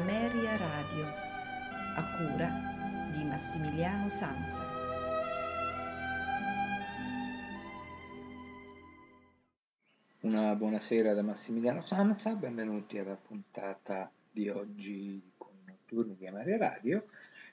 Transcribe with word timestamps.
Ameria 0.00 0.56
Radio, 0.56 1.04
a 1.94 2.16
cura 2.16 2.48
di 3.12 3.22
Massimiliano 3.22 4.08
Sanza. 4.08 4.64
Una 10.20 10.54
buonasera 10.54 11.12
da 11.12 11.20
Massimiliano 11.20 11.84
Sanza, 11.84 12.34
benvenuti 12.34 12.96
alla 12.96 13.14
puntata 13.14 14.10
di 14.32 14.48
oggi 14.48 15.32
con 15.36 15.50
Notturni 15.66 16.16
di 16.16 16.26
Ameria 16.26 16.56
Radio, 16.56 17.04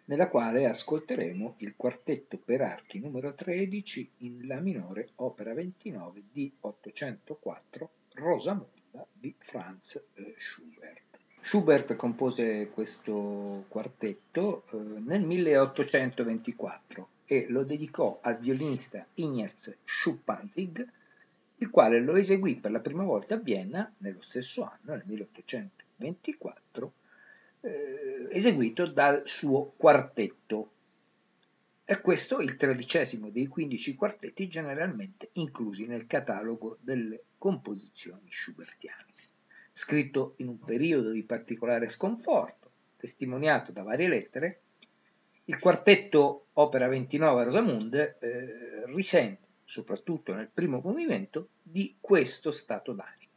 nella 0.05 0.29
quale 0.29 0.67
ascolteremo 0.67 1.55
il 1.57 1.73
quartetto 1.75 2.37
per 2.37 2.61
archi 2.61 2.99
numero 2.99 3.35
13 3.35 4.11
in 4.19 4.47
La 4.47 4.61
minore, 4.61 5.09
opera 5.15 5.53
29 5.53 6.23
di 6.31 6.49
804, 6.61 7.89
Rosamunde 8.13 9.07
di 9.11 9.35
Franz 9.37 10.01
eh, 10.13 10.33
Schubert. 10.37 11.06
Schubert 11.47 11.95
compose 11.95 12.67
questo 12.73 13.63
quartetto 13.69 14.65
eh, 14.69 14.99
nel 14.99 15.21
1824 15.21 17.07
e 17.23 17.45
lo 17.47 17.63
dedicò 17.63 18.19
al 18.21 18.37
violinista 18.37 19.07
Ignaz 19.13 19.77
Schuppanzig, 19.85 20.85
il 21.55 21.69
quale 21.69 22.01
lo 22.01 22.17
eseguì 22.17 22.57
per 22.57 22.71
la 22.71 22.81
prima 22.81 23.05
volta 23.05 23.35
a 23.35 23.37
Vienna 23.37 23.89
nello 23.99 24.19
stesso 24.19 24.65
anno, 24.65 24.95
nel 24.95 25.03
1824, 25.05 26.93
eh, 27.61 28.27
eseguito 28.29 28.85
dal 28.85 29.21
suo 29.23 29.71
quartetto. 29.77 30.71
È 31.85 32.01
questo 32.01 32.41
il 32.41 32.57
tredicesimo 32.57 33.29
dei 33.29 33.47
15 33.47 33.95
quartetti 33.95 34.49
generalmente 34.49 35.29
inclusi 35.35 35.87
nel 35.87 36.07
catalogo 36.07 36.77
delle 36.81 37.23
composizioni 37.37 38.27
schubertiane. 38.29 39.06
Scritto 39.77 40.33
in 40.37 40.47
un 40.47 40.57
periodo 40.57 41.11
di 41.11 41.21
particolare 41.21 41.87
sconforto, 41.87 42.71
testimoniato 42.97 43.71
da 43.71 43.83
varie 43.83 44.07
lettere, 44.07 44.61
il 45.45 45.59
quartetto 45.59 46.47
Opera 46.53 46.87
29 46.87 47.43
Rosamunde 47.43 48.17
eh, 48.19 48.85
risente, 48.87 49.45
soprattutto 49.63 50.33
nel 50.33 50.49
primo 50.51 50.81
movimento, 50.83 51.49
di 51.61 51.95
questo 52.01 52.51
stato 52.51 52.91
d'animo. 52.91 53.31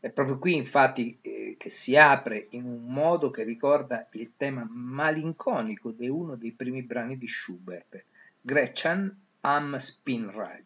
È 0.00 0.08
proprio 0.08 0.38
qui 0.38 0.54
infatti 0.54 1.18
eh, 1.20 1.54
che 1.58 1.68
si 1.68 1.98
apre 1.98 2.46
in 2.52 2.64
un 2.64 2.86
modo 2.86 3.28
che 3.28 3.42
ricorda 3.42 4.08
il 4.12 4.32
tema 4.38 4.66
malinconico 4.66 5.90
di 5.90 6.08
uno 6.08 6.34
dei 6.34 6.52
primi 6.52 6.82
brani 6.82 7.18
di 7.18 7.28
Schubert, 7.28 8.06
Gretchen 8.40 9.20
am 9.40 9.76
Spinrad 9.76 10.64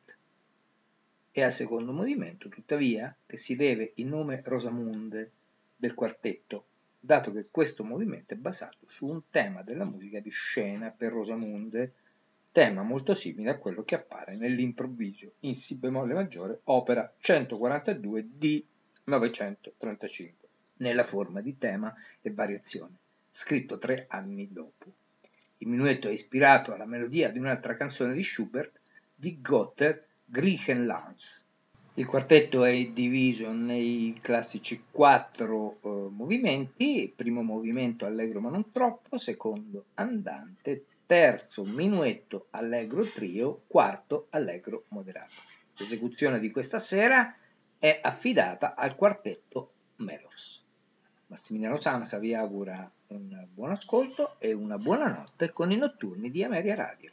è 1.35 1.43
al 1.43 1.53
secondo 1.53 1.91
movimento, 1.91 2.49
tuttavia, 2.49 3.13
che 3.27 3.37
si 3.37 3.57
deve 3.57 3.95
il 3.97 4.07
nome 4.07 4.41
Rosamunde 4.45 5.33
del 5.75 5.93
quartetto, 5.93 6.67
dato 7.01 7.33
che 7.33 7.49
questo 7.51 7.83
movimento 7.83 8.35
è 8.35 8.37
basato 8.37 8.79
su 8.87 9.09
un 9.09 9.21
tema 9.31 9.63
della 9.63 9.85
musica 9.85 10.21
di 10.21 10.31
scena 10.31 10.91
per 10.91 11.11
Rosamunde, 11.11 11.93
tema 12.53 12.83
molto 12.83 13.17
simile 13.17 13.51
a 13.51 13.59
quello 13.59 13.83
che 13.83 13.97
appare 13.97 14.37
nell'improvviso 14.37 15.33
in 15.41 15.57
Si 15.57 15.75
bemolle 15.75 16.15
maggiore, 16.15 16.61
opera 16.67 17.13
142 17.19 18.29
di 18.39 18.65
935, 19.03 20.49
nella 20.77 21.03
forma 21.03 21.41
di 21.41 21.59
tema 21.59 21.93
e 22.23 22.31
variazione, 22.31 22.95
scritto 23.29 23.77
tre 23.79 24.07
anni 24.09 24.53
dopo. 24.53 24.85
Il 25.59 25.67
minuetto 25.67 26.07
è 26.07 26.13
ispirato 26.13 26.73
alla 26.73 26.87
melodia 26.87 27.29
di 27.29 27.41
un'altra 27.41 27.77
canzone 27.77 28.13
di 28.13 28.23
Schubert, 28.23 28.79
di 29.17 29.41
Goethe, 29.41 30.07
Griechenlands. 30.35 31.47
Il 31.95 32.07
quartetto 32.07 32.65
è 32.65 32.87
diviso 32.87 33.53
nei 33.53 34.19
classici 34.21 34.83
quattro 34.91 35.79
eh, 35.81 35.89
movimenti, 36.11 37.13
primo 37.15 37.43
movimento 37.43 38.05
allegro 38.05 38.41
ma 38.41 38.51
non 38.51 38.73
troppo, 38.73 39.17
secondo 39.17 39.85
andante, 39.95 40.87
terzo 41.07 41.65
minuetto 41.65 42.49
allegro 42.51 43.05
trio, 43.05 43.63
quarto 43.69 44.27
allegro 44.31 44.87
moderato. 44.89 45.35
L'esecuzione 45.77 46.41
di 46.41 46.51
questa 46.51 46.81
sera 46.81 47.33
è 47.79 48.01
affidata 48.03 48.75
al 48.75 48.97
quartetto 48.97 49.75
Melos. 49.99 50.65
Massimiliano 51.29 51.79
Sansa 51.79 52.19
vi 52.19 52.35
augura 52.35 52.91
un 53.09 53.47
buon 53.55 53.71
ascolto 53.71 54.35
e 54.41 54.53
una 54.53 54.79
buona 54.79 55.07
notte 55.07 55.53
con 55.53 55.71
i 55.71 55.77
notturni 55.77 56.29
di 56.33 56.43
Ameria 56.43 56.75
Radio. 56.75 57.13